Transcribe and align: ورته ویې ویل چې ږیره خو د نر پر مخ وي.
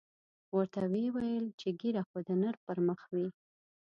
ورته 0.55 0.79
ویې 0.91 1.07
ویل 1.15 1.45
چې 1.59 1.67
ږیره 1.79 2.03
خو 2.09 2.17
د 2.27 2.29
نر 2.41 2.55
پر 2.65 2.77
مخ 2.87 2.99
وي. 3.13 3.27